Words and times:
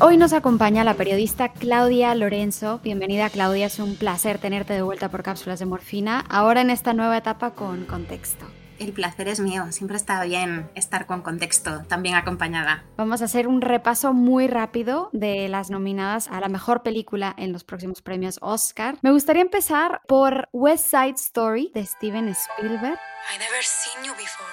Hoy 0.00 0.16
nos 0.16 0.32
acompaña 0.32 0.84
la 0.84 0.94
periodista 0.94 1.52
Claudia 1.52 2.14
Lorenzo. 2.14 2.80
Bienvenida 2.82 3.30
Claudia, 3.30 3.66
es 3.66 3.78
un 3.78 3.96
placer 3.96 4.38
tenerte 4.38 4.72
de 4.72 4.82
vuelta 4.82 5.10
por 5.10 5.22
Cápsulas 5.22 5.60
de 5.60 5.66
Morfina, 5.66 6.24
ahora 6.28 6.60
en 6.60 6.70
esta 6.70 6.92
nueva 6.92 7.16
etapa 7.16 7.52
con 7.52 7.84
contexto. 7.84 8.44
El 8.80 8.92
placer 8.92 9.28
es 9.28 9.38
mío, 9.38 9.70
siempre 9.70 9.96
está 9.96 10.20
bien 10.24 10.68
estar 10.74 11.06
con 11.06 11.22
contexto, 11.22 11.84
también 11.88 12.16
acompañada. 12.16 12.84
Vamos 12.96 13.22
a 13.22 13.26
hacer 13.26 13.46
un 13.46 13.60
repaso 13.60 14.12
muy 14.12 14.48
rápido 14.48 15.08
de 15.12 15.48
las 15.48 15.70
nominadas 15.70 16.26
a 16.26 16.40
la 16.40 16.48
mejor 16.48 16.82
película 16.82 17.32
en 17.38 17.52
los 17.52 17.62
próximos 17.62 18.02
premios 18.02 18.38
Oscar. 18.40 18.98
Me 19.02 19.12
gustaría 19.12 19.42
empezar 19.42 20.00
por 20.08 20.48
West 20.52 20.86
Side 20.86 21.14
Story 21.14 21.70
de 21.74 21.86
Steven 21.86 22.28
Spielberg. 22.30 22.98
I 23.32 23.38
never 23.38 23.62
seen 23.62 24.04
you 24.04 24.12
before. 24.14 24.50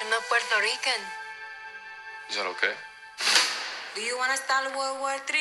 I'm 0.00 0.08
not 0.08 0.20
Puerto 0.28 0.60
Rican. 0.60 1.02
Is 2.28 2.36
that 2.36 2.46
okay? 2.46 2.89
Do 3.96 4.02
you 4.02 4.16
want 4.16 4.30
to 4.30 4.36
start 4.36 4.70
World 4.76 5.00
War 5.00 5.16
III? 5.28 5.40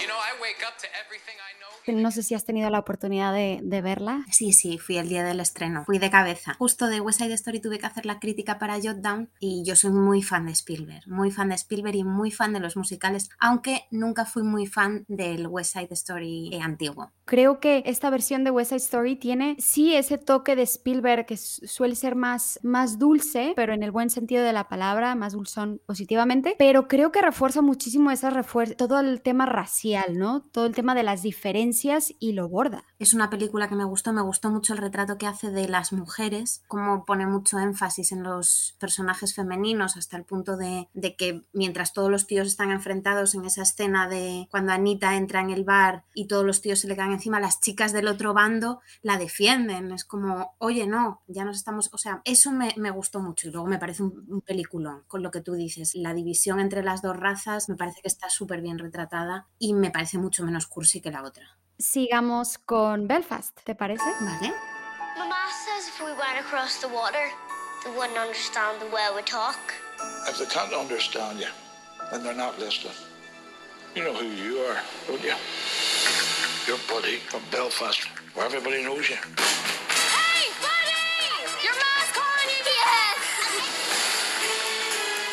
You 0.00 0.06
know, 0.08 0.16
I 0.16 0.32
wake 0.40 0.64
up 0.66 0.78
to 0.78 0.86
everything 1.04 1.36
I 1.36 1.52
know. 1.60 2.00
No 2.02 2.10
sé 2.10 2.22
si 2.22 2.34
has 2.34 2.46
tenido 2.46 2.70
la 2.70 2.78
oportunidad 2.78 3.34
de, 3.34 3.80
verla. 3.82 4.24
Sí, 4.32 4.54
sí, 4.54 4.78
fui 4.78 4.96
el 4.96 5.10
día 5.10 5.22
del 5.22 5.40
estreno. 5.40 5.84
Fui 5.84 5.98
de 5.98 6.10
cabeza. 6.10 6.54
Justo 6.54 6.86
de 6.86 7.00
West 7.00 7.20
Side 7.20 7.34
Story 7.34 7.60
tuve 7.60 7.78
que 7.78 7.84
hacer 7.84 8.06
la 8.06 8.18
crítica 8.18 8.58
para 8.58 8.80
Jotdown 8.80 9.30
y 9.38 9.64
yo 9.64 9.76
soy 9.76 9.90
muy 9.90 10.22
fan 10.22 10.46
de 10.46 10.52
Spielberg. 10.52 11.06
Muy 11.06 11.30
fan 11.30 11.50
de 11.50 11.56
Spielberg 11.56 11.96
y 11.96 12.04
muy 12.04 12.30
fan 12.30 12.54
de 12.54 12.60
los 12.60 12.76
musicales, 12.78 13.28
aunque 13.38 13.86
nunca 13.90 14.24
fui 14.24 14.44
muy 14.44 14.66
fan 14.66 15.04
del 15.08 15.46
West 15.46 15.74
Side 15.74 15.88
Story 15.90 16.48
eh, 16.54 16.62
antiguo. 16.62 17.12
Creo 17.26 17.58
que 17.58 17.82
esta 17.86 18.08
versión 18.08 18.44
de 18.44 18.52
West 18.52 18.70
Side 18.70 18.76
Story 18.76 19.16
tiene 19.16 19.56
sí 19.58 19.94
ese 19.94 20.16
toque 20.16 20.54
de 20.54 20.62
Spielberg 20.62 21.26
que 21.26 21.36
suele 21.36 21.96
ser 21.96 22.14
más, 22.14 22.60
más 22.62 23.00
dulce, 23.00 23.52
pero 23.56 23.74
en 23.74 23.82
el 23.82 23.90
buen 23.90 24.10
sentido 24.10 24.44
de 24.44 24.52
la 24.52 24.68
palabra, 24.68 25.16
más 25.16 25.32
dulzón 25.32 25.80
positivamente, 25.86 26.54
pero 26.56 26.86
creo 26.86 27.10
que 27.10 27.20
refuerza 27.20 27.62
muchísimo 27.62 28.12
esa 28.12 28.30
todo 28.76 29.00
el 29.00 29.22
tema 29.22 29.46
racial, 29.46 30.18
¿no? 30.18 30.42
Todo 30.52 30.66
el 30.66 30.74
tema 30.74 30.94
de 30.94 31.02
las 31.02 31.22
diferencias 31.22 32.14
y 32.20 32.32
lo 32.32 32.48
borda. 32.48 32.84
Es 32.98 33.12
una 33.12 33.28
película 33.28 33.68
que 33.68 33.74
me 33.74 33.84
gustó, 33.84 34.12
me 34.12 34.22
gustó 34.22 34.50
mucho 34.50 34.72
el 34.72 34.78
retrato 34.78 35.18
que 35.18 35.26
hace 35.26 35.50
de 35.50 35.68
las 35.68 35.92
mujeres, 35.92 36.62
como 36.68 37.04
pone 37.04 37.26
mucho 37.26 37.58
énfasis 37.58 38.12
en 38.12 38.22
los 38.22 38.76
personajes 38.78 39.34
femeninos 39.34 39.96
hasta 39.96 40.16
el 40.16 40.24
punto 40.24 40.56
de, 40.56 40.88
que 41.18 41.42
mientras 41.52 41.92
todos 41.92 42.10
los 42.10 42.26
tíos 42.26 42.46
están 42.46 42.70
enfrentados 42.70 43.34
en 43.34 43.44
esa 43.44 43.62
escena 43.62 44.08
de 44.08 44.46
cuando 44.50 44.72
Anita 44.72 45.16
entra 45.16 45.40
en 45.40 45.50
el 45.50 45.64
bar 45.64 46.04
y 46.14 46.26
todos 46.26 46.44
los 46.44 46.60
tíos 46.60 46.80
se 46.80 46.88
le 46.88 46.96
caen 46.96 47.15
encima, 47.16 47.40
las 47.40 47.60
chicas 47.60 47.92
del 47.92 48.08
otro 48.08 48.32
bando 48.32 48.80
la 49.02 49.18
defienden, 49.18 49.92
es 49.92 50.04
como, 50.04 50.54
oye, 50.58 50.86
no, 50.86 51.22
ya 51.26 51.44
nos 51.44 51.56
estamos, 51.56 51.90
o 51.92 51.98
sea, 51.98 52.22
eso 52.24 52.52
me, 52.52 52.72
gustó 52.90 53.20
mucho 53.20 53.48
y 53.48 53.50
luego 53.50 53.66
me 53.66 53.78
parece 53.78 54.02
un, 54.02 54.24
un 54.28 54.40
peliculón 54.40 55.04
con 55.08 55.22
lo 55.22 55.30
que 55.30 55.40
tú 55.40 55.54
dices, 55.54 55.94
la 55.94 56.14
división 56.14 56.60
entre 56.60 56.82
las 56.82 57.02
dos 57.02 57.16
razas 57.16 57.68
me 57.68 57.76
parece 57.76 58.00
que 58.00 58.08
está 58.08 58.30
súper 58.30 58.60
bien 58.60 58.78
retratada 58.78 59.48
y 59.58 59.74
me 59.74 59.90
parece 59.90 60.18
mucho 60.18 60.44
menos 60.44 60.66
cursi 60.66 61.00
que 61.00 61.10
la 61.10 61.22
otra. 61.22 61.58
Sigamos 61.78 62.58
con 62.58 63.06
Belfast, 63.06 63.58
¿te 63.64 63.74
parece? 63.74 64.04
Vale. 64.20 64.54
Mama 65.18 65.34
says 65.64 65.88
if 65.88 66.00
we 66.00 66.12
went 66.12 66.38
across 66.38 66.78
the 66.80 66.88
water, 66.88 67.30
they 67.84 67.90
wouldn't 67.90 68.18
understand 68.18 68.80
the 68.80 68.86
way 68.94 69.02
we 69.14 69.22
talk. 69.22 69.56
If 70.28 70.38
they 70.38 70.46
can't 70.46 70.72
understand 70.74 71.40
you, 71.40 71.48
then 72.10 72.22
they're 72.22 72.34
not 72.34 72.58
listening. 72.58 72.92
You 73.94 74.04
know 74.04 74.12
who 74.12 74.26
you 74.26 74.58
are, 74.58 74.76
don't 75.06 75.22
you? 75.22 75.32
You're 76.66 76.76
Buddy 76.92 77.18
from 77.18 77.42
Belfast, 77.52 78.08
where 78.34 78.44
everybody 78.44 78.82
knows 78.82 79.08
you. 79.08 79.14
Hey, 79.14 80.50
Buddy! 80.58 81.62
Your 81.62 81.72
mom's 81.72 82.10
calling 82.10 82.50
you. 82.50 82.62
Yes! 82.66 83.20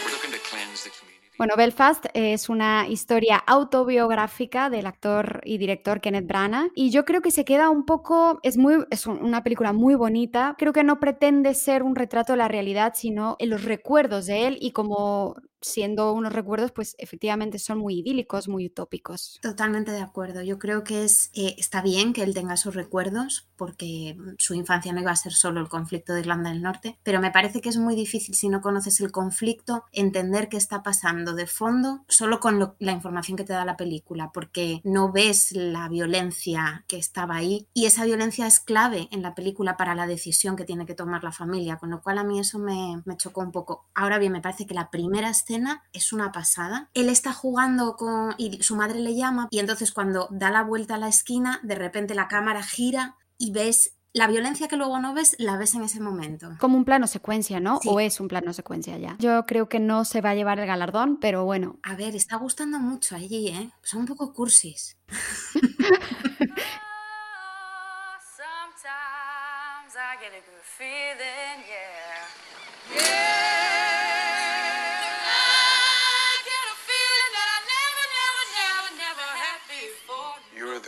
We're 0.06 0.12
looking 0.12 0.32
to 0.32 0.38
cleanse 0.48 0.84
the 0.84 0.92
community. 0.92 1.24
Bueno, 1.40 1.56
Belfast 1.58 2.06
es 2.14 2.50
una 2.50 2.86
historia 2.88 3.38
autobiográfica 3.38 4.70
del 4.70 4.86
actor 4.86 5.42
y 5.44 5.58
director 5.58 6.02
Kenneth 6.02 6.28
Branagh 6.28 6.70
y 6.76 6.92
yo 6.92 7.04
creo 7.04 7.24
que 7.24 7.32
se 7.32 7.46
queda 7.46 7.72
un 7.72 7.88
poco, 7.88 8.40
es 8.44 8.56
muy, 8.56 8.86
es 8.92 9.08
una 9.08 9.42
película 9.42 9.74
muy 9.74 9.96
bonita, 9.96 10.54
creo 10.60 10.72
que 10.72 10.84
no 10.84 11.00
pretende 11.00 11.56
ser 11.56 11.82
un 11.82 11.96
retrato 11.96 12.34
de 12.34 12.38
la 12.38 12.48
realidad, 12.48 12.94
sino 12.96 13.38
en 13.40 13.50
los 13.50 13.64
recuerdos 13.64 14.28
de 14.28 14.46
él 14.46 14.58
y 14.62 14.72
como 14.72 15.38
siendo 15.64 16.14
unos 16.14 16.34
recuerdos, 16.34 16.72
pues 16.72 16.96
efectivamente 17.00 17.60
son 17.60 17.80
muy 17.80 18.00
idílicos, 18.00 18.48
muy 18.48 18.68
utópicos. 18.68 19.40
Totalmente 19.42 19.92
de 19.92 20.02
acuerdo. 20.02 20.42
Yo 20.42 20.60
creo 20.60 20.84
que 20.84 21.04
es, 21.04 21.32
eh, 21.34 21.56
está 21.58 21.82
bien 21.82 22.14
que 22.14 22.24
él 22.24 22.34
tenga 22.34 22.58
sus 22.58 22.76
recuerdos, 22.76 23.48
porque 23.56 24.18
su 24.38 24.54
infancia 24.54 24.94
no 24.94 25.02
iba 25.02 25.12
a 25.12 25.16
ser 25.16 25.34
solo 25.34 25.62
el 25.62 25.70
conflicto 25.70 26.14
de 26.14 26.22
Irlanda 26.22 26.50
del 26.50 26.62
Norte, 26.62 27.00
pero 27.04 27.22
me 27.22 27.32
parece 27.32 27.62
que 27.62 27.70
es 27.70 27.78
muy 27.78 27.96
difícil 27.96 28.36
si 28.36 28.50
no 28.50 28.62
conoces 28.62 29.00
el 29.00 29.12
conflicto 29.12 29.86
entender 29.92 30.50
qué 30.50 30.58
está 30.58 30.84
pasando 30.84 31.34
de 31.34 31.48
fondo 31.48 32.04
solo 32.08 32.40
con 32.40 32.76
la 32.80 32.92
información 32.92 33.38
que 33.38 33.44
te 33.44 33.54
da 33.54 33.66
la 33.66 33.78
película, 33.78 34.32
porque 34.34 34.82
no 34.84 35.12
ves 35.12 35.54
la 35.54 35.88
violencia 35.88 36.84
que 36.88 36.98
estaba 36.98 37.36
ahí 37.36 37.68
y 37.74 37.86
esa 37.86 38.06
violencia 38.06 38.48
es 38.48 38.60
clave 38.60 39.08
en 39.12 39.22
la 39.22 39.34
película 39.34 39.78
para 39.78 39.96
la 39.96 40.08
decisión 40.08 40.56
que 40.56 40.66
tiene 40.66 40.86
que 40.86 40.96
tomar 40.96 41.24
la 41.24 41.32
familia, 41.32 41.78
con 41.78 41.90
lo 41.90 42.02
cual 42.02 42.18
a 42.18 42.24
mí 42.24 42.40
eso 42.40 42.60
me, 42.60 43.02
me 43.06 43.18
chocó 43.18 43.42
un 43.42 43.52
poco. 43.52 43.86
Ahora 43.96 44.20
bien, 44.20 44.34
me 44.34 44.42
parece 44.42 44.66
que 44.66 44.74
la 44.74 44.90
primera 44.90 45.30
escena 45.30 45.53
es 45.94 46.14
una 46.14 46.32
pasada. 46.32 46.90
Él 46.94 47.10
está 47.10 47.34
jugando 47.34 47.96
con 47.96 48.34
y 48.38 48.62
su 48.64 48.76
madre 48.76 49.00
le 49.00 49.16
llama 49.16 49.48
y 49.52 49.60
entonces 49.60 49.92
cuando 49.92 50.28
da 50.32 50.52
la 50.52 50.64
vuelta 50.64 50.96
a 50.96 50.98
la 50.98 51.08
esquina, 51.08 51.60
de 51.64 51.76
repente 51.76 52.16
la 52.16 52.28
cámara 52.28 52.64
gira 52.64 53.18
y 53.38 53.52
ves 53.52 53.96
la 54.14 54.28
violencia 54.28 54.68
que 54.68 54.78
luego 54.78 55.00
no 55.00 55.14
ves, 55.14 55.36
la 55.40 55.58
ves 55.58 55.74
en 55.74 55.84
ese 55.84 56.00
momento. 56.00 56.56
Como 56.60 56.78
un 56.78 56.86
plano 56.86 57.08
secuencia, 57.08 57.60
¿no? 57.60 57.80
O 57.86 58.00
es 58.00 58.20
un 58.20 58.28
plano 58.28 58.54
secuencia 58.54 58.98
ya. 58.98 59.16
Yo 59.20 59.46
creo 59.48 59.68
que 59.68 59.80
no 59.80 60.06
se 60.06 60.22
va 60.22 60.32
a 60.32 60.36
llevar 60.36 60.60
el 60.60 60.68
galardón, 60.68 61.18
pero 61.20 61.46
bueno. 61.46 61.80
A 61.82 61.96
ver, 61.96 62.16
está 62.16 62.38
gustando 62.38 62.80
mucho 62.80 63.16
allí, 63.16 63.48
¿eh? 63.48 63.72
Son 63.82 64.02
un 64.02 64.06
poco 64.06 64.34
cursis. 64.34 64.98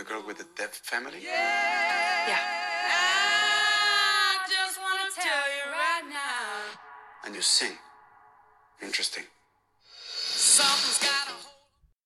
girl 0.06 0.24
with 0.26 0.38
the 0.38 0.46
deaf 0.56 0.74
family? 0.84 1.20
Yeah. 1.22 2.30
Yeah. 2.30 2.44
I 2.90 4.46
just 4.48 4.78
want 4.78 5.02
to 5.02 5.10
tell 5.20 5.46
you 5.58 5.64
right 5.74 6.06
now. 6.10 7.26
And 7.26 7.36
you 7.36 7.42
sing. 7.42 7.78
Interesting. 8.82 9.26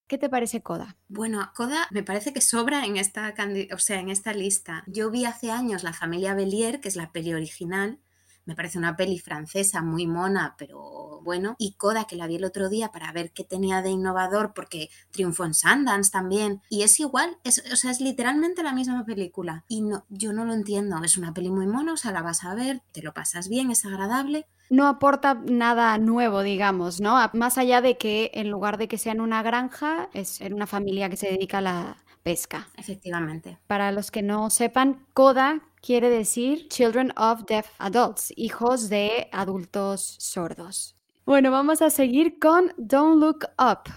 ¿Qué 0.07 0.17
te 0.17 0.29
parece 0.29 0.63
Coda? 0.63 0.97
Bueno, 1.07 1.51
Coda 1.55 1.87
me 1.91 2.03
parece 2.03 2.33
que 2.33 2.41
sobra 2.41 2.85
en 2.85 2.97
esta, 2.97 3.33
o 3.73 3.77
sea, 3.77 3.99
en 3.99 4.09
esta 4.09 4.33
lista. 4.33 4.83
Yo 4.87 5.11
vi 5.11 5.25
hace 5.25 5.51
años 5.51 5.83
La 5.83 5.93
familia 5.93 6.33
Bellier, 6.33 6.79
que 6.79 6.87
es 6.87 6.95
la 6.95 7.11
peli 7.11 7.33
original, 7.33 7.99
me 8.45 8.55
parece 8.55 8.77
una 8.77 8.95
peli 8.95 9.19
francesa 9.19 9.81
muy 9.81 10.07
mona, 10.07 10.55
pero 10.57 11.21
bueno. 11.23 11.55
Y 11.57 11.73
Coda, 11.73 12.05
que 12.05 12.15
la 12.15 12.27
vi 12.27 12.35
el 12.35 12.45
otro 12.45 12.69
día 12.69 12.91
para 12.91 13.11
ver 13.11 13.31
qué 13.31 13.43
tenía 13.43 13.81
de 13.81 13.89
innovador, 13.89 14.53
porque 14.53 14.89
triunfó 15.11 15.45
en 15.45 15.53
Sundance 15.53 16.11
también. 16.11 16.61
Y 16.69 16.83
es 16.83 16.99
igual, 16.99 17.37
es, 17.43 17.63
o 17.71 17.75
sea, 17.75 17.91
es 17.91 18.01
literalmente 18.01 18.63
la 18.63 18.73
misma 18.73 19.05
película. 19.05 19.65
Y 19.67 19.81
no, 19.81 20.05
yo 20.09 20.33
no 20.33 20.45
lo 20.45 20.53
entiendo. 20.53 20.97
Es 21.03 21.17
una 21.17 21.33
peli 21.33 21.51
muy 21.51 21.67
mona, 21.67 21.93
o 21.93 21.97
sea, 21.97 22.11
la 22.11 22.21
vas 22.21 22.43
a 22.43 22.55
ver, 22.55 22.81
te 22.91 23.01
lo 23.01 23.13
pasas 23.13 23.49
bien, 23.49 23.71
es 23.71 23.85
agradable 23.85 24.47
no 24.69 24.87
aporta 24.87 25.33
nada 25.33 25.97
nuevo, 25.97 26.43
digamos, 26.43 27.01
¿no? 27.01 27.17
Más 27.33 27.57
allá 27.57 27.81
de 27.81 27.97
que 27.97 28.31
en 28.33 28.49
lugar 28.51 28.77
de 28.77 28.87
que 28.87 28.97
sea 28.97 29.13
en 29.13 29.21
una 29.21 29.41
granja, 29.41 30.09
es 30.13 30.41
en 30.41 30.53
una 30.53 30.67
familia 30.67 31.09
que 31.09 31.17
se 31.17 31.27
dedica 31.27 31.57
a 31.57 31.61
la 31.61 31.97
pesca. 32.23 32.67
Efectivamente. 32.77 33.57
Para 33.67 33.91
los 33.91 34.11
que 34.11 34.21
no 34.21 34.49
sepan, 34.49 35.05
CODA 35.13 35.61
quiere 35.81 36.09
decir 36.09 36.67
Children 36.69 37.13
of 37.17 37.45
Deaf 37.45 37.67
Adults, 37.77 38.33
hijos 38.35 38.89
de 38.89 39.29
adultos 39.31 40.15
sordos. 40.19 40.95
Bueno, 41.25 41.51
vamos 41.51 41.81
a 41.81 41.89
seguir 41.89 42.39
con 42.39 42.73
Don't 42.77 43.19
Look 43.19 43.45
Up. 43.59 43.89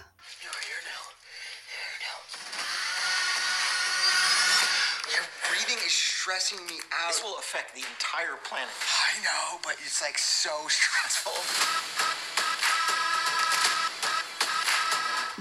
stressing 6.23 6.65
me 6.67 6.79
out. 6.93 7.11
This 7.11 7.23
will 7.25 7.37
affect 7.39 7.75
the 7.75 7.83
entire 7.83 8.39
planet. 8.49 8.71
I 8.71 9.19
know, 9.27 9.59
but 9.63 9.75
it's 9.85 10.01
like 10.01 10.19
so 10.19 10.51
stressful. 10.69 11.33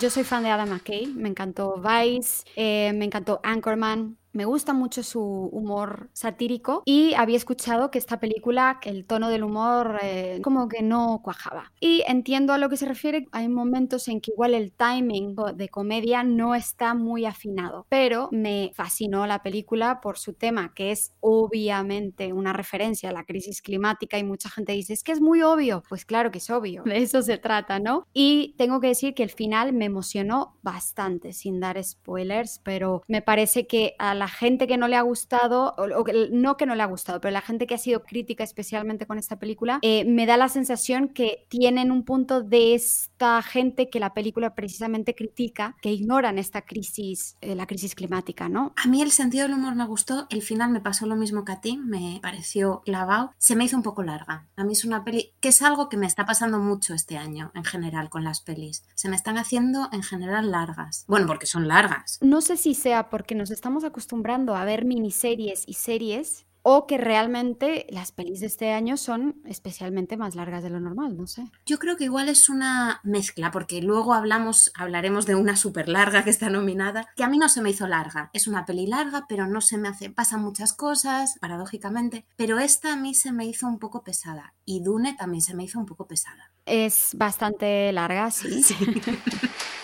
Yo 0.01 0.09
soy 0.09 0.23
fan 0.23 0.43
de 0.43 0.49
Adam 0.49 0.69
McKay, 0.69 1.05
me 1.13 1.29
encantó 1.29 1.77
Vice, 1.77 2.43
eh, 2.55 2.91
me 2.93 3.05
encantó 3.05 3.39
Anchorman, 3.43 4.17
me 4.33 4.45
gusta 4.45 4.73
mucho 4.73 5.03
su 5.03 5.21
humor 5.21 6.09
satírico 6.13 6.83
y 6.85 7.13
había 7.15 7.37
escuchado 7.37 7.91
que 7.91 7.97
esta 7.97 8.19
película, 8.19 8.79
que 8.81 8.89
el 8.89 9.05
tono 9.05 9.29
del 9.29 9.43
humor 9.43 9.99
eh, 10.01 10.39
como 10.43 10.67
que 10.67 10.81
no 10.81 11.21
cuajaba. 11.23 11.71
Y 11.79 12.03
entiendo 12.07 12.53
a 12.53 12.57
lo 12.57 12.69
que 12.69 12.77
se 12.77 12.85
refiere, 12.85 13.27
hay 13.31 13.49
momentos 13.49 14.07
en 14.07 14.21
que 14.21 14.31
igual 14.31 14.53
el 14.53 14.71
timing 14.71 15.35
de 15.55 15.69
comedia 15.69 16.23
no 16.23 16.55
está 16.55 16.93
muy 16.93 17.25
afinado, 17.25 17.85
pero 17.89 18.29
me 18.31 18.71
fascinó 18.75 19.27
la 19.27 19.41
película 19.41 19.99
por 20.01 20.17
su 20.17 20.33
tema, 20.33 20.73
que 20.73 20.91
es 20.91 21.13
obviamente 21.19 22.33
una 22.33 22.53
referencia 22.53 23.09
a 23.09 23.13
la 23.13 23.25
crisis 23.25 23.61
climática 23.61 24.17
y 24.17 24.23
mucha 24.23 24.49
gente 24.49 24.73
dice, 24.73 24.93
es 24.93 25.03
que 25.03 25.11
es 25.11 25.21
muy 25.21 25.41
obvio. 25.41 25.83
Pues 25.89 26.05
claro 26.05 26.31
que 26.31 26.37
es 26.37 26.49
obvio, 26.49 26.83
de 26.83 26.97
eso 26.97 27.21
se 27.21 27.37
trata, 27.37 27.79
¿no? 27.79 28.07
Y 28.13 28.55
tengo 28.57 28.79
que 28.79 28.87
decir 28.87 29.13
que 29.13 29.23
el 29.23 29.29
final 29.29 29.73
me 29.73 29.85
emocionó 29.85 30.57
bastante, 30.61 31.33
sin 31.33 31.59
dar 31.59 31.81
spoilers, 31.83 32.59
pero 32.63 33.01
me 33.07 33.21
parece 33.21 33.67
que 33.67 33.95
a 33.99 34.13
la 34.21 34.27
gente 34.27 34.67
que 34.67 34.77
no 34.77 34.87
le 34.87 34.97
ha 34.97 35.01
gustado, 35.01 35.73
o, 35.79 35.87
no 36.31 36.55
que 36.55 36.67
no 36.67 36.75
le 36.75 36.83
ha 36.83 36.85
gustado, 36.85 37.19
pero 37.19 37.31
la 37.31 37.41
gente 37.41 37.65
que 37.65 37.73
ha 37.73 37.79
sido 37.79 38.03
crítica 38.03 38.43
especialmente 38.43 39.07
con 39.07 39.17
esta 39.17 39.39
película, 39.39 39.79
eh, 39.81 40.05
me 40.05 40.27
da 40.27 40.37
la 40.37 40.47
sensación 40.47 41.09
que 41.09 41.47
tienen 41.49 41.91
un 41.91 42.03
punto 42.03 42.43
de 42.43 42.75
esta 42.75 43.41
gente 43.41 43.89
que 43.89 43.99
la 43.99 44.13
película 44.13 44.53
precisamente 44.53 45.15
critica, 45.15 45.75
que 45.81 45.91
ignoran 45.91 46.37
esta 46.37 46.61
crisis, 46.61 47.35
eh, 47.41 47.55
la 47.55 47.65
crisis 47.65 47.95
climática, 47.95 48.47
¿no? 48.47 48.73
A 48.75 48.87
mí 48.87 49.01
el 49.01 49.09
sentido 49.09 49.47
del 49.47 49.55
humor 49.55 49.73
me 49.73 49.87
gustó, 49.87 50.27
el 50.29 50.43
final 50.43 50.69
me 50.69 50.81
pasó 50.81 51.07
lo 51.07 51.15
mismo 51.15 51.43
que 51.43 51.53
a 51.53 51.61
ti, 51.61 51.77
me 51.77 52.19
pareció 52.21 52.81
clavado, 52.85 53.31
se 53.39 53.55
me 53.55 53.63
hizo 53.63 53.75
un 53.75 53.81
poco 53.81 54.03
larga. 54.03 54.47
A 54.55 54.63
mí 54.63 54.73
es 54.73 54.85
una 54.85 55.03
peli 55.03 55.33
que 55.39 55.49
es 55.49 55.63
algo 55.63 55.89
que 55.89 55.97
me 55.97 56.05
está 56.05 56.27
pasando 56.27 56.59
mucho 56.59 56.93
este 56.93 57.17
año 57.17 57.51
en 57.55 57.63
general 57.63 58.11
con 58.11 58.23
las 58.23 58.41
pelis. 58.41 58.83
Se 58.93 59.09
me 59.09 59.15
están 59.15 59.39
haciendo 59.39 59.89
en 59.91 60.03
general 60.03 60.51
largas. 60.51 61.05
Bueno, 61.07 61.25
porque 61.25 61.47
son 61.47 61.67
largas. 61.67 62.19
No 62.21 62.41
sé 62.41 62.55
si 62.55 62.75
sea 62.75 63.09
porque 63.09 63.33
nos 63.33 63.49
estamos 63.49 63.83
acostumbrando 64.11 64.55
a 64.57 64.65
ver 64.65 64.83
miniseries 64.83 65.63
y 65.67 65.73
series 65.75 66.45
o 66.63 66.85
que 66.85 66.97
realmente 66.97 67.87
las 67.89 68.11
pelis 68.11 68.41
de 68.41 68.47
este 68.47 68.73
año 68.73 68.97
son 68.97 69.41
especialmente 69.45 70.17
más 70.17 70.35
largas 70.35 70.63
de 70.63 70.69
lo 70.69 70.81
normal, 70.81 71.15
no 71.15 71.27
sé. 71.27 71.45
Yo 71.65 71.79
creo 71.79 71.95
que 71.95 72.03
igual 72.03 72.27
es 72.27 72.49
una 72.49 72.99
mezcla, 73.03 73.51
porque 73.51 73.81
luego 73.81 74.13
hablamos, 74.13 74.71
hablaremos 74.75 75.25
de 75.25 75.35
una 75.35 75.55
súper 75.55 75.87
larga 75.87 76.25
que 76.25 76.29
está 76.29 76.49
nominada, 76.49 77.07
que 77.15 77.23
a 77.23 77.29
mí 77.29 77.37
no 77.37 77.47
se 77.47 77.61
me 77.61 77.69
hizo 77.69 77.87
larga. 77.87 78.29
Es 78.33 78.47
una 78.47 78.65
peli 78.65 78.85
larga, 78.85 79.25
pero 79.29 79.47
no 79.47 79.61
se 79.61 79.77
me 79.77 79.87
hace, 79.87 80.09
pasan 80.09 80.41
muchas 80.41 80.73
cosas, 80.73 81.35
paradójicamente, 81.39 82.25
pero 82.35 82.59
esta 82.59 82.93
a 82.93 82.97
mí 82.97 83.15
se 83.15 83.31
me 83.31 83.45
hizo 83.45 83.65
un 83.65 83.79
poco 83.79 84.03
pesada 84.03 84.53
y 84.65 84.83
Dune 84.83 85.15
también 85.17 85.41
se 85.41 85.55
me 85.55 85.63
hizo 85.63 85.79
un 85.79 85.85
poco 85.85 86.05
pesada. 86.05 86.51
Es 86.65 87.11
bastante 87.15 87.91
larga, 87.93 88.29
sí. 88.29 88.61
sí. 88.63 88.75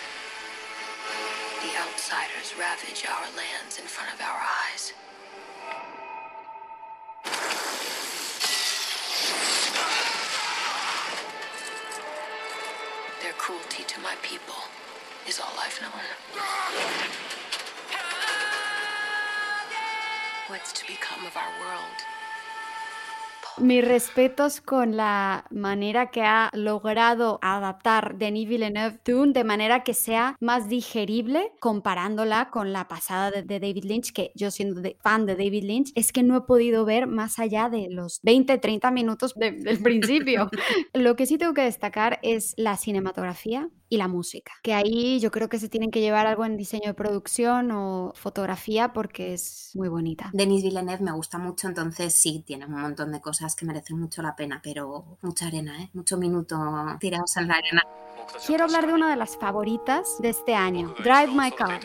ravage 2.58 3.04
our 3.08 3.26
lands 3.36 3.78
in 3.78 3.84
front 3.84 4.12
of 4.12 4.20
our 4.20 4.40
eyes. 4.66 4.92
Their 13.22 13.32
cruelty 13.34 13.84
to 13.84 14.00
my 14.00 14.14
people 14.22 14.56
is 15.28 15.38
all 15.38 15.54
I've 15.56 15.80
known. 15.80 15.92
What's 20.48 20.72
to 20.72 20.86
become 20.86 21.26
of 21.26 21.36
our 21.36 21.52
world? 21.60 22.17
Mis 23.60 23.84
respetos 23.84 24.60
con 24.60 24.96
la 24.96 25.44
manera 25.50 26.10
que 26.10 26.22
ha 26.22 26.50
logrado 26.52 27.38
adaptar 27.42 28.16
Denis 28.16 28.48
Villeneuve 28.48 29.00
Dune 29.04 29.32
de 29.32 29.42
manera 29.42 29.82
que 29.82 29.94
sea 29.94 30.36
más 30.40 30.68
digerible 30.68 31.52
comparándola 31.58 32.50
con 32.50 32.72
la 32.72 32.86
pasada 32.86 33.30
de, 33.30 33.42
David 33.42 33.84
Lynch, 33.84 34.12
que 34.12 34.30
yo 34.34 34.50
siendo 34.50 34.80
fan 35.00 35.26
de 35.26 35.34
David 35.34 35.64
Lynch, 35.64 35.92
es 35.94 36.12
que 36.12 36.22
no 36.22 36.36
he 36.36 36.40
podido 36.42 36.84
ver 36.84 37.06
más 37.06 37.38
allá 37.38 37.68
de 37.68 37.88
los 37.90 38.20
20, 38.22 38.58
30 38.58 38.90
minutos 38.90 39.34
del 39.34 39.82
principio. 39.82 40.48
Lo 40.94 41.16
que 41.16 41.26
sí 41.26 41.36
tengo 41.38 41.54
que 41.54 41.62
destacar 41.62 42.20
es 42.22 42.54
la 42.56 42.76
cinematografía 42.76 43.68
y 43.88 43.96
la 43.96 44.08
música, 44.08 44.52
que 44.62 44.74
ahí 44.74 45.18
yo 45.18 45.30
creo 45.30 45.48
que 45.48 45.58
se 45.58 45.68
tienen 45.68 45.90
que 45.90 46.00
llevar 46.00 46.26
algo 46.26 46.44
en 46.44 46.56
diseño 46.56 46.88
de 46.88 46.94
producción 46.94 47.70
o 47.70 48.12
fotografía 48.14 48.92
porque 48.92 49.32
es 49.32 49.70
muy 49.74 49.88
bonita. 49.88 50.30
Denis 50.34 50.62
Villeneuve 50.62 51.02
me 51.02 51.12
gusta 51.12 51.38
mucho, 51.38 51.68
entonces 51.68 52.14
sí, 52.14 52.44
tiene 52.46 52.66
un 52.66 52.72
montón 52.72 53.12
de 53.12 53.20
cosas 53.20 53.47
que 53.54 53.64
merecen 53.66 53.98
mucho 53.98 54.22
la 54.22 54.34
pena, 54.36 54.60
pero 54.62 55.18
mucha 55.22 55.46
arena, 55.46 55.82
¿eh? 55.82 55.90
mucho 55.92 56.16
minuto 56.16 56.56
tirados 56.98 57.36
en 57.36 57.48
la 57.48 57.54
arena. 57.54 57.82
Quiero 58.46 58.64
hablar 58.64 58.86
de 58.86 58.92
una 58.92 59.10
de 59.10 59.16
las 59.16 59.36
favoritas 59.36 60.16
de 60.20 60.30
este 60.30 60.54
año, 60.54 60.94
Drive 61.02 61.28
My 61.28 61.50
Car. 61.50 61.80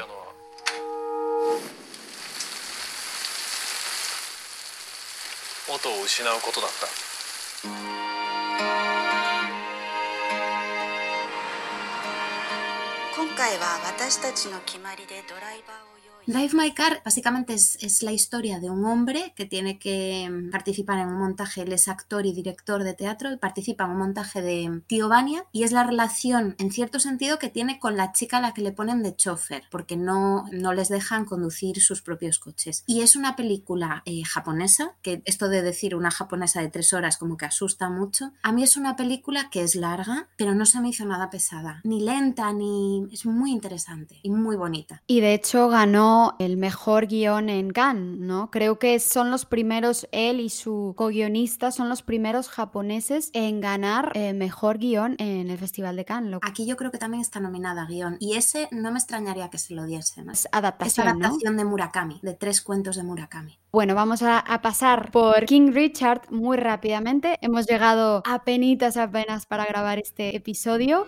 Life 16.25 16.55
My 16.55 16.71
Car 16.71 17.01
básicamente 17.03 17.53
es, 17.53 17.77
es, 17.81 18.01
la 18.01 18.11
historia 18.11 18.59
de 18.59 18.69
un 18.69 18.85
hombre 18.85 19.33
que 19.35 19.45
tiene 19.45 19.77
que 19.77 20.29
mm, 20.29 20.51
participar 20.51 20.99
en 20.99 21.07
un 21.07 21.19
montaje, 21.19 21.61
él 21.61 21.73
es 21.73 21.87
actor 21.87 22.25
y 22.25 22.33
director 22.33 22.83
de 22.83 22.93
teatro 22.93 23.31
y 23.31 23.37
participa 23.37 23.83
en 23.83 23.91
un 23.91 23.97
montaje 23.97 24.41
de 24.41 24.81
Tío 24.87 25.09
Bania 25.09 25.45
y 25.51 25.63
es 25.63 25.71
la 25.71 25.83
relación 25.83 26.55
en 26.59 26.71
cierto 26.71 26.99
sentido 26.99 27.39
que 27.39 27.49
tiene 27.49 27.79
con 27.79 27.97
la 27.97 28.13
chica 28.13 28.37
a 28.37 28.41
la 28.41 28.53
que 28.53 28.61
le 28.61 28.71
ponen 28.71 29.03
de 29.03 29.15
chofer 29.15 29.63
porque 29.69 29.97
no, 29.97 30.45
no 30.51 30.73
les 30.73 30.89
dejan 30.89 31.25
conducir 31.25 31.81
sus 31.81 32.01
propios 32.01 32.39
coches. 32.39 32.83
Y 32.87 33.01
es 33.01 33.15
una 33.15 33.35
película 33.35 34.01
eh, 34.05 34.23
japonesa, 34.23 34.95
que 35.01 35.21
esto 35.25 35.49
de 35.49 35.61
decir 35.61 35.95
una 35.95 36.11
japonesa 36.11 36.61
de 36.61 36.69
tres 36.69 36.93
horas 36.93 37.17
como 37.17 37.37
que 37.37 37.45
asusta 37.45 37.89
mucho, 37.89 38.31
a 38.41 38.51
mí 38.51 38.63
es 38.63 38.77
una 38.77 38.95
película 38.95 39.49
que 39.49 39.63
es 39.63 39.75
larga 39.75 40.29
pero 40.37 40.55
no 40.55 40.65
se 40.65 40.79
me 40.79 40.89
hizo 40.89 41.05
nada 41.05 41.29
pesada, 41.29 41.81
ni 41.83 42.01
lenta, 42.01 42.51
ni... 42.53 43.07
es 43.11 43.25
muy 43.25 43.51
interesante 43.51 44.19
y 44.23 44.29
muy 44.29 44.55
bonita. 44.55 45.01
Y 45.07 45.19
de 45.19 45.33
hecho 45.33 45.67
ganó 45.67 46.12
el 46.39 46.57
mejor 46.57 47.07
guion 47.07 47.49
en 47.49 47.71
Cannes, 47.71 48.19
¿no? 48.19 48.51
Creo 48.51 48.79
que 48.79 48.99
son 48.99 49.31
los 49.31 49.45
primeros, 49.45 50.07
él 50.11 50.39
y 50.39 50.49
su 50.49 50.93
co-guionista 50.97 51.71
son 51.71 51.89
los 51.89 52.01
primeros 52.01 52.49
japoneses 52.49 53.29
en 53.33 53.61
ganar 53.61 54.11
eh, 54.13 54.33
mejor 54.33 54.77
guion 54.77 55.15
en 55.19 55.49
el 55.49 55.57
Festival 55.57 55.95
de 55.95 56.05
Cannes. 56.05 56.39
Aquí 56.41 56.65
yo 56.65 56.77
creo 56.77 56.91
que 56.91 56.97
también 56.97 57.21
está 57.21 57.39
nominada 57.39 57.85
guion 57.85 58.17
y 58.19 58.35
ese 58.35 58.67
no 58.71 58.91
me 58.91 58.99
extrañaría 58.99 59.49
que 59.49 59.57
se 59.57 59.73
lo 59.73 59.85
diesen. 59.85 60.29
Es 60.29 60.47
adaptación, 60.51 61.07
es 61.07 61.13
adaptación 61.13 61.57
de 61.57 61.65
Murakami, 61.65 62.19
de 62.21 62.33
tres 62.33 62.61
cuentos 62.61 62.95
de 62.95 63.03
Murakami. 63.03 63.59
Bueno, 63.71 63.95
vamos 63.95 64.21
a, 64.21 64.43
pasar 64.61 65.09
por 65.09 65.45
King 65.45 65.71
Richard 65.73 66.29
muy 66.29 66.57
rápidamente. 66.57 67.39
Hemos 67.41 67.65
llegado 67.65 68.21
a 68.23 68.43
penitas 68.43 68.97
apenas 68.97 69.47
para 69.47 69.65
grabar 69.65 69.97
este 69.97 70.35
episodio. 70.35 71.07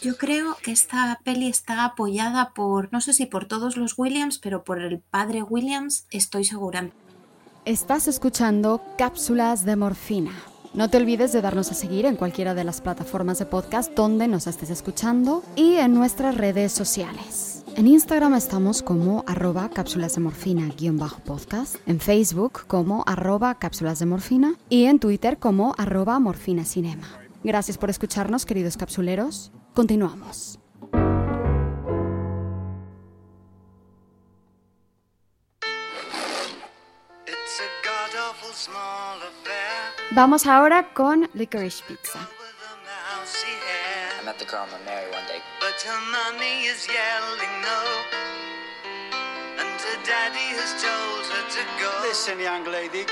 Yo 0.00 0.16
creo 0.16 0.56
que 0.62 0.72
esta 0.72 1.20
peli 1.24 1.48
está 1.48 1.84
apoyada 1.84 2.52
por, 2.54 2.92
no 2.92 3.00
sé 3.00 3.12
si 3.12 3.26
por 3.26 3.46
todos 3.46 3.76
los 3.76 3.98
Williams, 3.98 4.38
pero 4.38 4.64
por 4.64 4.80
el 4.80 5.00
padre 5.00 5.42
Williams, 5.42 6.06
estoy 6.10 6.44
segura. 6.44 6.90
Estás 7.64 8.08
escuchando 8.08 8.82
Cápsulas 8.98 9.64
de 9.64 9.76
Morfina. 9.76 10.32
No 10.74 10.88
te 10.88 10.96
olvides 10.96 11.32
de 11.32 11.42
darnos 11.42 11.70
a 11.70 11.74
seguir 11.74 12.06
en 12.06 12.16
cualquiera 12.16 12.54
de 12.54 12.64
las 12.64 12.80
plataformas 12.80 13.38
de 13.38 13.46
podcast 13.46 13.92
donde 13.92 14.26
nos 14.26 14.46
estés 14.46 14.70
escuchando 14.70 15.44
y 15.54 15.76
en 15.76 15.94
nuestras 15.94 16.34
redes 16.34 16.72
sociales. 16.72 17.51
En 17.74 17.86
Instagram 17.86 18.34
estamos 18.34 18.82
como 18.82 19.24
arroba 19.26 19.70
cápsulas 19.70 20.14
de 20.14 20.20
morfina 20.20 20.68
guion 20.76 20.98
bajo 20.98 21.20
podcast, 21.20 21.76
en 21.86 22.00
Facebook 22.00 22.66
como 22.66 23.02
arroba 23.06 23.54
cápsulas 23.54 23.98
de 23.98 24.06
morfina 24.06 24.54
y 24.68 24.84
en 24.84 24.98
Twitter 24.98 25.38
como 25.38 25.74
arroba 25.78 26.18
morfina 26.18 26.64
cinema. 26.64 27.08
Gracias 27.42 27.78
por 27.78 27.88
escucharnos, 27.88 28.44
queridos 28.44 28.76
capsuleros. 28.76 29.52
Continuamos. 29.74 30.58
Vamos 40.10 40.46
ahora 40.46 40.92
con 40.92 41.30
Licorice 41.32 41.82
Pizza. 41.88 42.18
I 44.20 44.24
met 44.24 44.38
the 44.38 44.44
girl 44.44 44.60
I'm 44.60 44.70
gonna 44.70 44.84
marry 44.84 45.10
one 45.10 45.26
day. 45.26 45.51
Her 45.84 46.00
mommy 46.12 46.66
is 46.66 46.86
yelling 46.86 47.54
no. 47.60 47.80
And 49.58 49.80
her 49.80 49.98
daddy 50.06 50.54
has 50.54 50.80
told 50.80 51.21
to 51.48 51.62
go. 51.78 52.06
Listen, 52.06 52.38
young 52.38 52.66
lady. 52.66 53.06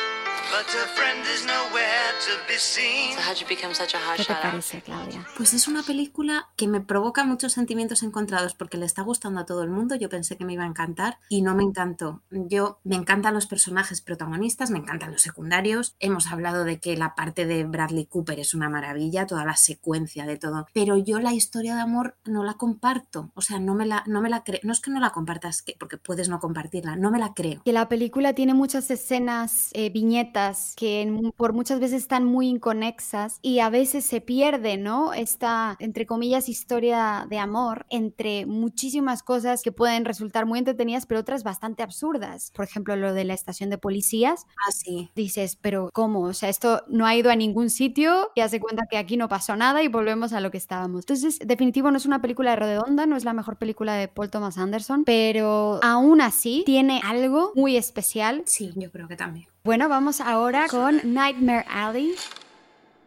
¿Qué 4.16 4.24
te 4.24 4.34
parece, 4.34 4.82
Claudia? 4.82 5.26
Pues 5.36 5.54
es 5.54 5.68
una 5.68 5.82
película 5.84 6.48
que 6.56 6.66
me 6.66 6.80
provoca 6.80 7.22
muchos 7.24 7.52
sentimientos 7.52 8.02
encontrados 8.02 8.54
porque 8.54 8.76
le 8.76 8.86
está 8.86 9.02
gustando 9.02 9.40
a 9.40 9.46
todo 9.46 9.62
el 9.62 9.70
mundo. 9.70 9.94
Yo 9.94 10.08
pensé 10.08 10.36
que 10.36 10.44
me 10.44 10.54
iba 10.54 10.64
a 10.64 10.66
encantar 10.66 11.18
y 11.28 11.42
no 11.42 11.54
me 11.54 11.62
encantó. 11.62 12.22
Yo 12.30 12.80
me 12.82 12.96
encantan 12.96 13.34
los 13.34 13.46
personajes 13.46 14.00
protagonistas, 14.00 14.70
me 14.70 14.78
encantan 14.78 15.12
los 15.12 15.22
secundarios. 15.22 15.94
Hemos 16.00 16.26
hablado 16.26 16.64
de 16.64 16.80
que 16.80 16.96
la 16.96 17.14
parte 17.14 17.46
de 17.46 17.64
Bradley 17.64 18.06
Cooper 18.06 18.40
es 18.40 18.52
una 18.52 18.68
maravilla, 18.68 19.26
toda 19.26 19.44
la 19.44 19.56
secuencia 19.56 20.26
de 20.26 20.36
todo. 20.36 20.66
Pero 20.74 20.96
yo 20.96 21.20
la 21.20 21.32
historia 21.32 21.76
de 21.76 21.82
amor 21.82 22.16
no 22.24 22.42
la 22.42 22.54
comparto. 22.54 23.30
O 23.34 23.40
sea, 23.40 23.60
no 23.60 23.74
me 23.74 23.86
la, 23.86 24.02
no 24.06 24.20
me 24.20 24.28
la 24.28 24.42
creo. 24.42 24.60
No 24.64 24.72
es 24.72 24.80
que 24.80 24.90
no 24.90 24.98
la 24.98 25.10
compartas, 25.10 25.64
porque 25.78 25.96
puedes 25.96 26.28
no 26.28 26.40
compartirla. 26.40 26.96
No 26.96 27.10
me 27.10 27.18
la 27.20 27.34
creo. 27.34 27.62
Que 27.64 27.72
la 27.72 27.88
película 27.88 28.19
tiene 28.34 28.54
muchas 28.54 28.90
escenas, 28.90 29.70
eh, 29.72 29.90
viñetas 29.90 30.74
que 30.76 31.10
por 31.36 31.52
muchas 31.52 31.80
veces 31.80 32.02
están 32.02 32.24
muy 32.24 32.48
inconexas 32.48 33.38
y 33.42 33.60
a 33.60 33.70
veces 33.70 34.04
se 34.04 34.20
pierde, 34.20 34.76
¿no? 34.76 35.12
Esta, 35.14 35.76
entre 35.78 36.06
comillas, 36.06 36.48
historia 36.48 37.26
de 37.28 37.38
amor 37.38 37.86
entre 37.90 38.46
muchísimas 38.46 39.22
cosas 39.22 39.62
que 39.62 39.72
pueden 39.72 40.04
resultar 40.04 40.46
muy 40.46 40.58
entretenidas, 40.58 41.06
pero 41.06 41.20
otras 41.20 41.42
bastante 41.42 41.82
absurdas. 41.82 42.52
Por 42.54 42.64
ejemplo, 42.64 42.94
lo 42.96 43.14
de 43.14 43.24
la 43.24 43.34
estación 43.34 43.70
de 43.70 43.78
policías. 43.78 44.46
Ah, 44.66 44.72
sí. 44.72 45.10
Dices, 45.14 45.56
pero 45.56 45.90
¿cómo? 45.92 46.22
O 46.22 46.34
sea, 46.34 46.48
esto 46.48 46.82
no 46.88 47.06
ha 47.06 47.16
ido 47.16 47.30
a 47.30 47.36
ningún 47.36 47.70
sitio 47.70 48.30
y 48.34 48.40
hace 48.42 48.60
cuenta 48.60 48.84
que 48.90 48.98
aquí 48.98 49.16
no 49.16 49.28
pasó 49.28 49.56
nada 49.56 49.82
y 49.82 49.88
volvemos 49.88 50.32
a 50.32 50.40
lo 50.40 50.50
que 50.50 50.58
estábamos. 50.58 51.02
Entonces, 51.02 51.38
definitivo, 51.44 51.90
no 51.90 51.96
es 51.96 52.06
una 52.06 52.20
película 52.20 52.50
de 52.50 52.56
redonda, 52.56 53.06
no 53.06 53.16
es 53.16 53.24
la 53.24 53.32
mejor 53.32 53.56
película 53.56 53.94
de 53.94 54.08
Paul 54.08 54.30
Thomas 54.30 54.58
Anderson, 54.58 55.04
pero 55.04 55.80
aún 55.82 56.20
así 56.20 56.62
tiene 56.66 57.00
algo 57.04 57.52
muy 57.54 57.76
especial. 57.76 58.09
Sí, 58.46 58.72
yo 58.74 58.90
creo 58.90 59.06
que 59.06 59.16
también. 59.16 59.46
Bueno, 59.62 59.88
vamos 59.88 60.20
ahora 60.20 60.66
con 60.68 61.00
Nightmare 61.14 61.64
Alley. 61.68 62.16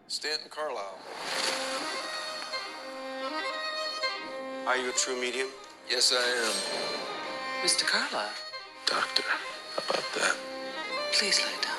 Stanton 0.08 0.50
Carlisle. 0.50 0.98
Are 4.66 4.82
you 4.82 4.90
a 4.90 4.94
true 4.94 5.20
medium? 5.20 5.48
Yes, 5.90 6.14
I 6.14 6.16
am. 6.16 6.54
Mr. 7.64 7.86
Carlisle. 7.86 8.32
Doctor, 8.86 9.24
how 9.24 9.84
about 9.84 10.06
that? 10.16 10.36
Please 11.12 11.42
lay 11.42 11.62
down. 11.62 11.73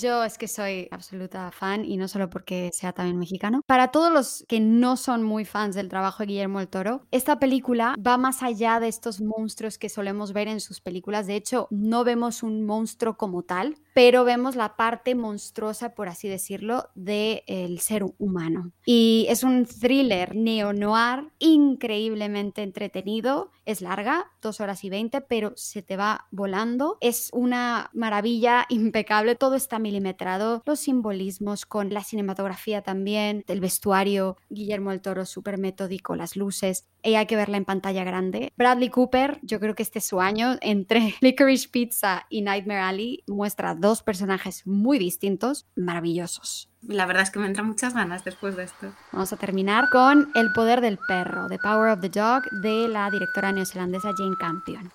Yo 0.00 0.24
es 0.24 0.38
que 0.38 0.48
soy 0.48 0.88
absoluta 0.90 1.50
fan 1.50 1.84
y 1.84 1.98
no 1.98 2.08
solo 2.08 2.30
porque 2.30 2.70
sea 2.72 2.92
también 2.92 3.18
mexicano. 3.18 3.60
Para 3.66 3.88
todos 3.88 4.10
los 4.10 4.44
que 4.48 4.58
no 4.58 4.96
son 4.96 5.22
muy 5.22 5.44
fans 5.44 5.74
del 5.74 5.90
trabajo 5.90 6.22
de 6.22 6.28
Guillermo 6.28 6.58
del 6.58 6.68
Toro, 6.68 7.06
esta 7.10 7.38
película 7.38 7.94
va 8.04 8.16
más 8.16 8.42
allá 8.42 8.80
de 8.80 8.88
estos 8.88 9.20
monstruos 9.20 9.76
que 9.76 9.90
solemos 9.90 10.32
ver 10.32 10.48
en 10.48 10.60
sus 10.60 10.80
películas. 10.80 11.26
De 11.26 11.36
hecho, 11.36 11.68
no 11.70 12.02
vemos 12.02 12.42
un 12.42 12.64
monstruo 12.64 13.18
como 13.18 13.42
tal, 13.42 13.76
pero 13.94 14.24
vemos 14.24 14.56
la 14.56 14.76
parte 14.76 15.14
monstruosa, 15.14 15.94
por 15.94 16.08
así 16.08 16.28
decirlo, 16.28 16.88
del 16.94 17.80
ser 17.80 18.04
humano. 18.18 18.72
Y 18.84 19.26
es 19.28 19.42
un 19.42 19.66
thriller 19.66 20.34
neo-noir 20.34 21.30
increíblemente 21.38 22.62
entretenido. 22.62 23.50
Es 23.64 23.80
larga, 23.80 24.30
dos 24.42 24.60
horas 24.60 24.84
y 24.84 24.90
veinte, 24.90 25.20
pero 25.20 25.52
se 25.56 25.82
te 25.82 25.96
va 25.96 26.26
volando. 26.30 26.98
Es 27.00 27.30
una 27.32 27.90
maravilla 27.92 28.66
impecable. 28.68 29.36
Todo 29.36 29.54
está 29.54 29.78
milimetrado, 29.78 30.62
los 30.66 30.80
simbolismos 30.80 31.66
con 31.66 31.92
la 31.92 32.04
cinematografía 32.04 32.82
también, 32.82 33.44
el 33.48 33.60
vestuario, 33.60 34.36
Guillermo 34.48 34.90
del 34.90 35.00
Toro 35.00 35.26
súper 35.26 35.58
metódico, 35.58 36.16
las 36.16 36.36
luces, 36.36 36.86
y 37.02 37.14
hay 37.14 37.26
que 37.26 37.36
verla 37.36 37.56
en 37.56 37.64
pantalla 37.64 38.04
grande. 38.04 38.52
Bradley 38.56 38.90
Cooper, 38.90 39.38
yo 39.42 39.60
creo 39.60 39.74
que 39.74 39.82
este 39.82 40.00
es 40.00 40.06
su 40.06 40.20
año, 40.20 40.56
entre 40.60 41.14
Licorice 41.20 41.68
Pizza 41.68 42.26
y 42.28 42.42
Nightmare 42.42 42.80
Alley, 42.80 43.24
muestra 43.26 43.74
dos 43.80 44.02
personajes 44.02 44.66
muy 44.66 44.98
distintos, 44.98 45.66
maravillosos. 45.76 46.70
La 46.82 47.06
verdad 47.06 47.22
es 47.22 47.30
que 47.30 47.38
me 47.38 47.46
entran 47.46 47.66
muchas 47.66 47.94
ganas 47.94 48.24
después 48.24 48.56
de 48.56 48.64
esto. 48.64 48.92
Vamos 49.12 49.32
a 49.32 49.36
terminar 49.36 49.90
con 49.90 50.30
El 50.34 50.52
poder 50.52 50.80
del 50.80 50.98
perro, 51.08 51.48
The 51.48 51.58
Power 51.58 51.90
of 51.90 52.00
the 52.00 52.08
Dog, 52.08 52.42
de 52.62 52.88
la 52.88 53.10
directora 53.10 53.52
neozelandesa 53.52 54.12
Jane 54.16 54.36
Campion. 54.38 54.90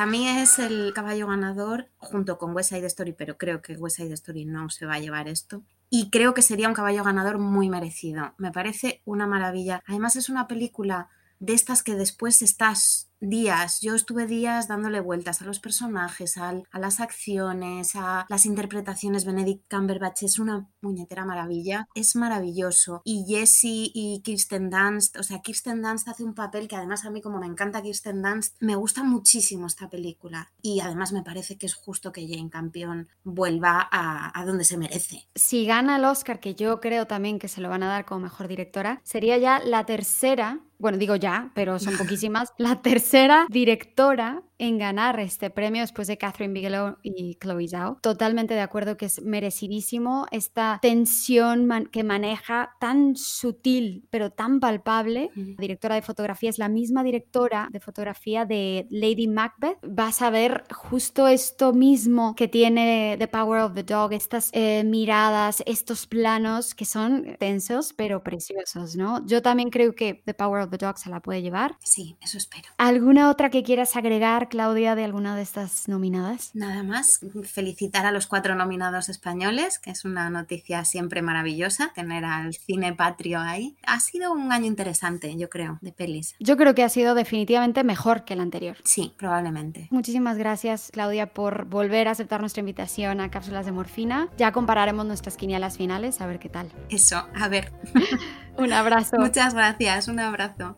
Para 0.00 0.10
mí 0.10 0.26
es 0.26 0.58
el 0.58 0.94
caballo 0.94 1.26
ganador 1.26 1.90
junto 1.98 2.38
con 2.38 2.56
West 2.56 2.70
Side 2.70 2.86
Story, 2.86 3.12
pero 3.12 3.36
creo 3.36 3.60
que 3.60 3.74
West 3.74 3.98
Side 3.98 4.14
Story 4.14 4.46
no 4.46 4.70
se 4.70 4.86
va 4.86 4.94
a 4.94 4.98
llevar 4.98 5.28
esto. 5.28 5.62
Y 5.90 6.08
creo 6.08 6.32
que 6.32 6.40
sería 6.40 6.68
un 6.68 6.74
caballo 6.74 7.04
ganador 7.04 7.38
muy 7.38 7.68
merecido. 7.68 8.32
Me 8.38 8.50
parece 8.50 9.02
una 9.04 9.26
maravilla. 9.26 9.82
Además 9.86 10.16
es 10.16 10.30
una 10.30 10.46
película 10.46 11.10
de 11.40 11.54
estas 11.54 11.82
que 11.82 11.94
después 11.94 12.42
estás 12.42 13.10
días, 13.20 13.80
yo 13.80 13.94
estuve 13.94 14.26
días 14.26 14.66
dándole 14.66 15.00
vueltas 15.00 15.42
a 15.42 15.44
los 15.44 15.60
personajes, 15.60 16.38
a 16.38 16.62
las 16.72 17.00
acciones, 17.00 17.94
a 17.94 18.26
las 18.28 18.46
interpretaciones. 18.46 19.24
Benedict 19.24 19.70
Cumberbatch 19.70 20.22
es 20.22 20.38
una 20.38 20.68
muñetera 20.80 21.24
maravilla, 21.24 21.86
es 21.94 22.16
maravilloso. 22.16 23.02
Y 23.04 23.24
Jesse 23.28 23.90
y 23.94 24.22
Kirsten 24.24 24.70
Dunst, 24.70 25.16
o 25.16 25.22
sea, 25.22 25.40
Kirsten 25.40 25.82
Dunst 25.82 26.08
hace 26.08 26.24
un 26.24 26.34
papel 26.34 26.68
que 26.68 26.76
además 26.76 27.04
a 27.04 27.10
mí 27.10 27.20
como 27.20 27.38
me 27.38 27.46
encanta 27.46 27.82
Kirsten 27.82 28.22
Dunst, 28.22 28.56
me 28.60 28.74
gusta 28.74 29.02
muchísimo 29.02 29.66
esta 29.66 29.88
película. 29.90 30.50
Y 30.62 30.80
además 30.80 31.12
me 31.12 31.22
parece 31.22 31.58
que 31.58 31.66
es 31.66 31.74
justo 31.74 32.12
que 32.12 32.26
Jane 32.26 32.50
Campion 32.50 33.08
vuelva 33.24 33.86
a, 33.90 34.38
a 34.38 34.44
donde 34.46 34.64
se 34.64 34.78
merece. 34.78 35.28
Si 35.34 35.66
gana 35.66 35.96
el 35.96 36.04
Oscar, 36.04 36.40
que 36.40 36.54
yo 36.54 36.80
creo 36.80 37.06
también 37.06 37.38
que 37.38 37.48
se 37.48 37.60
lo 37.60 37.68
van 37.68 37.82
a 37.82 37.88
dar 37.88 38.06
como 38.06 38.20
mejor 38.20 38.48
directora, 38.48 39.00
sería 39.04 39.36
ya 39.38 39.60
la 39.60 39.84
tercera, 39.84 40.60
bueno, 40.80 40.98
digo 40.98 41.14
ya, 41.14 41.50
pero 41.54 41.78
son 41.78 41.96
poquísimas, 41.96 42.52
la 42.58 42.82
tercera 42.82 43.46
directora 43.50 44.42
en 44.60 44.78
ganar 44.78 45.18
este 45.18 45.50
premio 45.50 45.80
después 45.80 46.06
de 46.06 46.18
Catherine 46.18 46.52
Bigelow 46.52 46.98
y 47.02 47.36
Chloe 47.40 47.66
Zhao. 47.66 47.98
Totalmente 48.02 48.54
de 48.54 48.60
acuerdo 48.60 48.96
que 48.96 49.06
es 49.06 49.22
merecidísimo 49.22 50.26
esta 50.30 50.78
tensión 50.82 51.68
que 51.90 52.04
maneja 52.04 52.76
tan 52.78 53.16
sutil 53.16 54.06
pero 54.10 54.30
tan 54.30 54.60
palpable. 54.60 55.30
La 55.34 55.60
directora 55.60 55.94
de 55.94 56.02
fotografía 56.02 56.50
es 56.50 56.58
la 56.58 56.68
misma 56.68 57.02
directora 57.02 57.68
de 57.72 57.80
fotografía 57.80 58.44
de 58.44 58.86
Lady 58.90 59.26
Macbeth. 59.26 59.78
Vas 59.82 60.20
a 60.20 60.30
ver 60.30 60.64
justo 60.70 61.26
esto 61.26 61.72
mismo 61.72 62.34
que 62.34 62.48
tiene 62.48 63.16
The 63.18 63.28
Power 63.28 63.62
of 63.62 63.74
the 63.74 63.82
Dog, 63.82 64.12
estas 64.12 64.50
eh, 64.52 64.84
miradas, 64.84 65.62
estos 65.64 66.06
planos 66.06 66.74
que 66.74 66.84
son 66.84 67.36
tensos 67.38 67.94
pero 67.94 68.22
preciosos, 68.22 68.94
¿no? 68.96 69.24
Yo 69.26 69.40
también 69.40 69.70
creo 69.70 69.94
que 69.94 70.22
The 70.26 70.34
Power 70.34 70.62
of 70.62 70.70
the 70.70 70.76
Dog 70.76 70.98
se 70.98 71.08
la 71.08 71.20
puede 71.20 71.40
llevar. 71.40 71.76
Sí, 71.82 72.16
eso 72.20 72.36
espero. 72.36 72.68
¿Alguna 72.76 73.30
otra 73.30 73.48
que 73.48 73.62
quieras 73.62 73.96
agregar, 73.96 74.49
Claudia, 74.50 74.94
de 74.94 75.04
alguna 75.04 75.34
de 75.34 75.42
estas 75.42 75.88
nominadas? 75.88 76.50
Nada 76.52 76.82
más, 76.82 77.20
felicitar 77.44 78.04
a 78.04 78.12
los 78.12 78.26
cuatro 78.26 78.54
nominados 78.54 79.08
españoles, 79.08 79.78
que 79.78 79.90
es 79.90 80.04
una 80.04 80.28
noticia 80.28 80.84
siempre 80.84 81.22
maravillosa, 81.22 81.92
tener 81.94 82.26
al 82.26 82.52
cine 82.52 82.92
patrio 82.92 83.40
ahí. 83.40 83.76
Ha 83.86 84.00
sido 84.00 84.32
un 84.32 84.52
año 84.52 84.66
interesante, 84.66 85.34
yo 85.38 85.48
creo, 85.48 85.78
de 85.80 85.92
pelis. 85.92 86.34
Yo 86.38 86.58
creo 86.58 86.74
que 86.74 86.82
ha 86.82 86.88
sido 86.90 87.14
definitivamente 87.14 87.84
mejor 87.84 88.24
que 88.24 88.34
el 88.34 88.40
anterior. 88.40 88.76
Sí, 88.84 89.14
probablemente. 89.16 89.88
Muchísimas 89.90 90.36
gracias, 90.36 90.90
Claudia, 90.92 91.32
por 91.32 91.64
volver 91.64 92.08
a 92.08 92.10
aceptar 92.10 92.40
nuestra 92.40 92.60
invitación 92.60 93.20
a 93.20 93.30
Cápsulas 93.30 93.64
de 93.64 93.72
Morfina. 93.72 94.28
Ya 94.36 94.52
compararemos 94.52 95.06
nuestras 95.06 95.36
quinielas 95.36 95.78
finales, 95.78 96.20
a 96.20 96.26
ver 96.26 96.38
qué 96.38 96.48
tal. 96.48 96.70
Eso, 96.88 97.24
a 97.34 97.48
ver. 97.48 97.72
un 98.58 98.72
abrazo. 98.72 99.16
Muchas 99.18 99.54
gracias, 99.54 100.08
un 100.08 100.18
abrazo. 100.18 100.76